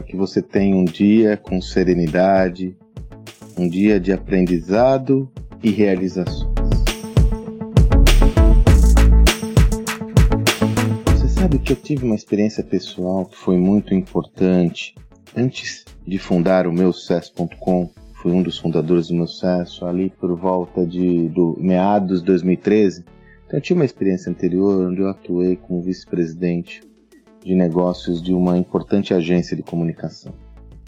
[0.00, 2.76] espero que você tenha um dia com serenidade,
[3.58, 5.30] um dia de aprendizado
[5.62, 6.50] e realizações.
[11.06, 14.94] Você sabe que eu tive uma experiência pessoal que foi muito importante
[15.36, 17.90] antes de fundar o meu sucesso.com.
[18.14, 23.04] Fui um dos fundadores do meu sucesso ali por volta de do meados de 2013.
[23.46, 26.82] Então eu tinha uma experiência anterior onde eu atuei como vice-presidente
[27.44, 30.32] de negócios de uma importante agência de comunicação.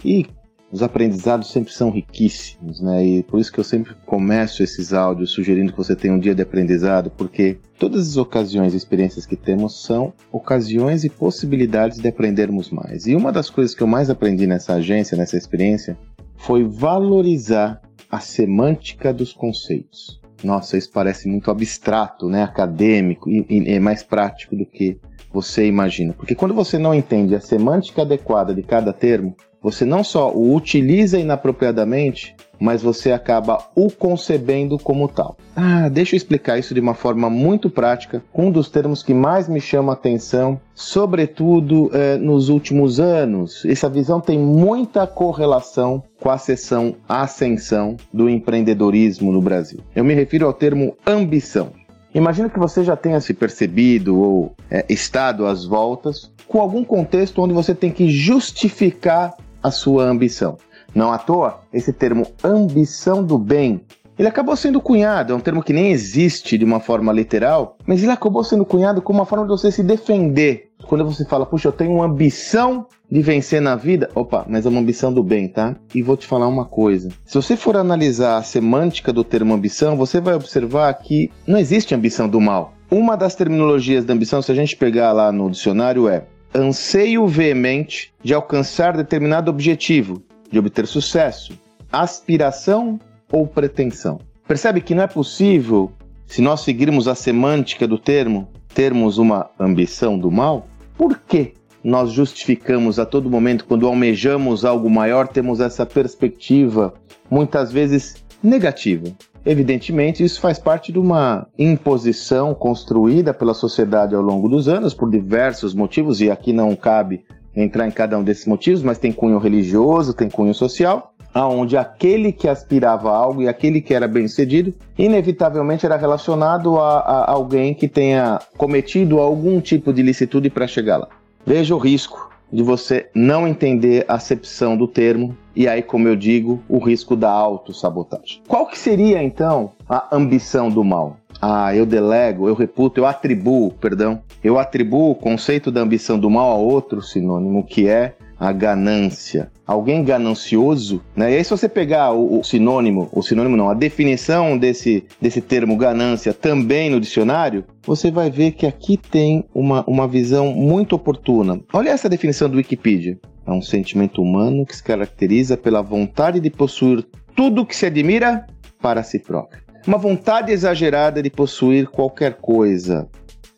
[0.05, 0.27] E
[0.73, 3.05] os aprendizados sempre são riquíssimos, né?
[3.05, 6.35] E por isso que eu sempre começo esses áudios sugerindo que você tenha um dia
[6.35, 12.09] de aprendizado, porque todas as ocasiões e experiências que temos são ocasiões e possibilidades de
[12.09, 13.07] aprendermos mais.
[13.07, 15.99] E uma das coisas que eu mais aprendi nessa agência, nessa experiência,
[16.37, 20.22] foi valorizar a semântica dos conceitos.
[20.43, 22.43] Nossa, isso parece muito abstrato, né?
[22.43, 24.99] Acadêmico e, e mais prático do que
[25.33, 26.13] você imagina.
[26.13, 30.55] Porque quando você não entende a semântica adequada de cada termo, você não só o
[30.55, 35.37] utiliza inapropriadamente, mas você acaba o concebendo como tal.
[35.57, 39.49] Ah, deixa eu explicar isso de uma forma muito prática, um dos termos que mais
[39.49, 43.65] me chama a atenção, sobretudo eh, nos últimos anos.
[43.65, 49.81] Essa visão tem muita correlação com a seção ascensão do empreendedorismo no Brasil.
[49.93, 51.73] Eu me refiro ao termo ambição.
[52.15, 57.43] Imagino que você já tenha se percebido ou é, estado às voltas com algum contexto
[57.43, 60.59] onde você tem que justificar a sua ambição.
[60.95, 63.81] Não à toa, esse termo ambição do bem,
[64.19, 68.03] ele acabou sendo cunhado, é um termo que nem existe de uma forma literal, mas
[68.03, 71.69] ele acabou sendo cunhado como uma forma de você se defender quando você fala, puxa,
[71.69, 75.49] eu tenho uma ambição de vencer na vida, opa, mas é uma ambição do bem,
[75.49, 75.77] tá?
[75.95, 77.09] E vou te falar uma coisa.
[77.25, 81.95] Se você for analisar a semântica do termo ambição, você vai observar que não existe
[81.95, 82.75] ambição do mal.
[82.91, 88.13] Uma das terminologias da ambição, se a gente pegar lá no dicionário, é anseio veemente
[88.23, 91.59] de alcançar determinado objetivo, de obter sucesso,
[91.91, 93.01] aspiração
[93.33, 94.21] ou pretensão.
[94.47, 95.91] Percebe que não é possível,
[96.27, 100.69] se nós seguirmos a semântica do termo, termos uma ambição do mal?
[100.97, 106.93] Por que nós justificamos a todo momento, quando almejamos algo maior, temos essa perspectiva,
[107.31, 109.11] muitas vezes negativa?
[109.45, 115.11] Evidentemente, isso faz parte de uma imposição construída pela sociedade ao longo dos anos por
[115.11, 117.25] diversos motivos, e aqui não cabe
[117.55, 122.33] entrar em cada um desses motivos, mas tem cunho religioso, tem cunho social, aonde aquele
[122.33, 127.75] que aspirava a algo e aquele que era bem-sucedido, inevitavelmente era relacionado a, a, alguém
[127.75, 131.09] que tenha cometido algum tipo de licitude para chegar lá.
[131.47, 136.15] Veja o risco de você não entender a acepção do termo e aí, como eu
[136.15, 138.43] digo, o risco da autossabotagem.
[138.47, 141.17] Qual que seria então a ambição do mal?
[141.45, 146.31] Ah, eu delego, eu reputo, eu atribuo, perdão, eu atribuo o conceito da ambição do
[146.31, 149.51] mal a outro sinônimo que é a ganância.
[149.67, 151.33] Alguém ganancioso, né?
[151.33, 155.41] E aí, se você pegar o, o, sinônimo, o sinônimo não, a definição desse, desse
[155.41, 160.95] termo ganância também no dicionário, você vai ver que aqui tem uma, uma visão muito
[160.95, 161.61] oportuna.
[161.73, 163.19] Olha essa definição do Wikipedia.
[163.45, 167.05] É um sentimento humano que se caracteriza pela vontade de possuir
[167.35, 168.47] tudo que se admira
[168.81, 169.72] para si próprio.
[169.85, 173.09] Uma vontade exagerada de possuir qualquer coisa.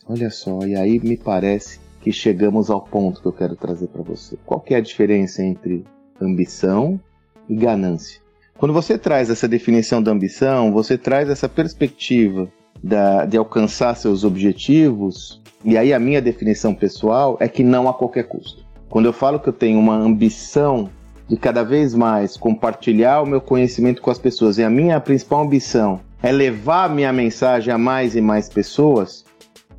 [0.09, 4.03] Olha só, e aí me parece que chegamos ao ponto que eu quero trazer para
[4.03, 4.39] você.
[4.47, 5.85] Qual é a diferença entre
[6.19, 6.99] ambição
[7.47, 8.23] e ganância?
[8.57, 12.49] Quando você traz essa definição da ambição, você traz essa perspectiva
[12.83, 17.93] da, de alcançar seus objetivos, e aí a minha definição pessoal é que não a
[17.93, 18.65] qualquer custo.
[18.89, 20.89] Quando eu falo que eu tenho uma ambição
[21.29, 25.43] de cada vez mais compartilhar o meu conhecimento com as pessoas, e a minha principal
[25.43, 29.27] ambição é levar minha mensagem a mais e mais pessoas,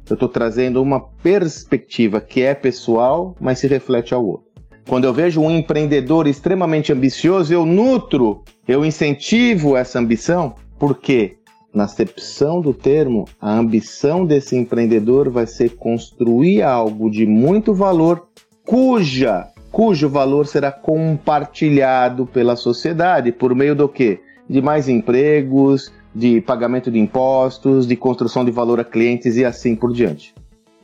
[0.07, 4.45] eu estou trazendo uma perspectiva que é pessoal, mas se reflete ao outro.
[4.87, 11.37] Quando eu vejo um empreendedor extremamente ambicioso, eu nutro, eu incentivo essa ambição, porque
[11.73, 18.27] na acepção do termo, a ambição desse empreendedor vai ser construir algo de muito valor,
[18.63, 24.19] cuja cujo valor será compartilhado pela sociedade por meio do quê?
[24.47, 29.75] De mais empregos, de pagamento de impostos, de construção de valor a clientes e assim
[29.75, 30.33] por diante.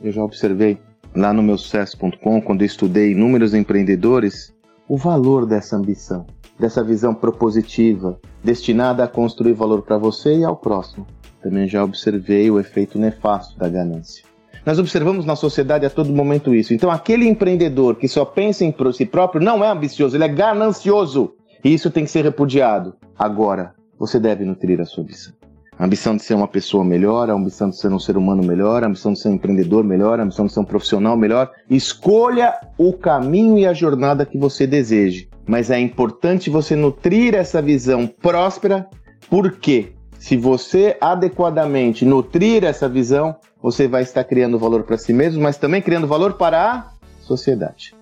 [0.02, 0.78] Eu já observei
[1.16, 4.52] lá no meu sucesso.com, quando eu estudei inúmeros empreendedores,
[4.86, 6.26] o valor dessa ambição,
[6.58, 11.06] dessa visão propositiva, destinada a construir valor para você e ao próximo.
[11.42, 14.24] Também já observei o efeito nefasto da ganância.
[14.64, 16.72] Nós observamos na sociedade a todo momento isso.
[16.72, 21.32] Então, aquele empreendedor que só pensa em si próprio não é ambicioso, ele é ganancioso.
[21.64, 22.94] E isso tem que ser repudiado.
[23.18, 25.32] Agora, você deve nutrir a sua ambição.
[25.78, 28.82] A ambição de ser uma pessoa melhor, a ambição de ser um ser humano melhor,
[28.82, 31.52] a ambição de ser um empreendedor melhor, a ambição de ser um profissional melhor.
[31.70, 35.28] Escolha o caminho e a jornada que você deseje.
[35.46, 38.88] Mas é importante você nutrir essa visão próspera,
[39.30, 45.40] porque se você adequadamente nutrir essa visão, você vai estar criando valor para si mesmo,
[45.40, 47.94] mas também criando valor para a sociedade.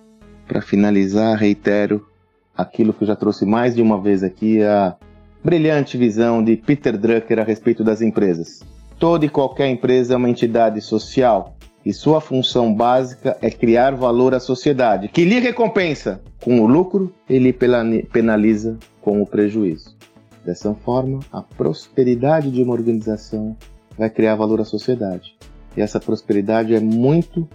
[0.47, 2.07] Para finalizar, reitero
[2.57, 4.95] aquilo que eu já trouxe mais de uma vez aqui, a
[5.43, 8.61] brilhante visão de Peter Drucker a respeito das empresas.
[8.99, 14.35] Toda e qualquer empresa é uma entidade social e sua função básica é criar valor
[14.35, 19.95] à sociedade, que lhe recompensa com o lucro e lhe penaliza com o prejuízo.
[20.45, 23.57] Dessa forma, a prosperidade de uma organização
[23.97, 25.35] vai criar valor à sociedade.
[25.75, 27.47] E essa prosperidade é muito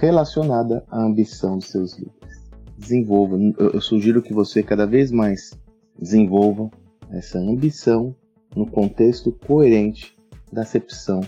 [0.00, 2.42] relacionada à ambição de seus líderes.
[2.78, 5.52] Desenvolva, eu sugiro que você cada vez mais
[5.98, 6.70] desenvolva
[7.12, 8.14] essa ambição
[8.54, 10.16] no contexto coerente
[10.52, 11.20] da acepção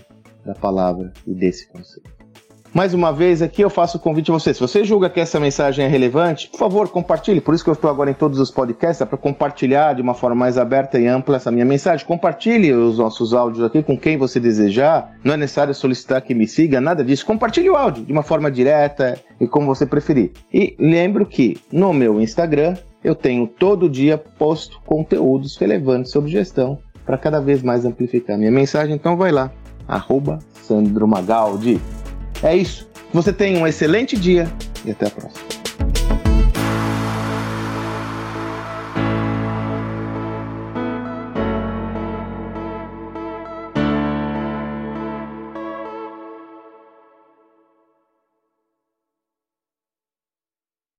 [0.45, 2.15] da palavra e desse conceito.
[2.75, 4.53] Mais uma vez aqui eu faço o convite a você.
[4.53, 7.39] Se você julga que essa mensagem é relevante, por favor, compartilhe.
[7.39, 10.13] Por isso que eu estou agora em todos os podcasts, é para compartilhar de uma
[10.13, 12.05] forma mais aberta e ampla essa minha mensagem.
[12.05, 15.15] Compartilhe os nossos áudios aqui com quem você desejar.
[15.23, 17.25] Não é necessário solicitar que me siga, nada disso.
[17.25, 20.33] Compartilhe o áudio de uma forma direta e como você preferir.
[20.53, 26.79] E lembro que no meu Instagram eu tenho todo dia posto conteúdos relevantes sobre gestão
[27.05, 28.95] para cada vez mais amplificar minha mensagem.
[28.95, 29.51] Então vai lá,
[29.87, 31.79] arroba Sandro Magaldi.
[32.41, 32.89] É isso.
[33.13, 34.51] Você tenha um excelente dia
[34.83, 35.54] e até a próxima.